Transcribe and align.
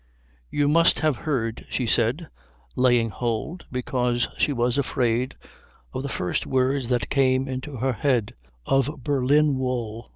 "You 0.49 0.67
must 0.67 1.01
have 1.01 1.15
heard," 1.15 1.67
she 1.69 1.85
said, 1.85 2.27
laying 2.75 3.09
hold, 3.09 3.67
because 3.71 4.27
she 4.35 4.51
was 4.51 4.79
afraid, 4.79 5.35
of 5.93 6.01
the 6.01 6.09
first 6.09 6.47
words 6.47 6.89
that 6.89 7.11
came 7.11 7.47
into 7.47 7.75
her 7.75 7.93
head, 7.93 8.33
"of 8.65 9.03
Berlin 9.03 9.59
wool. 9.59 10.09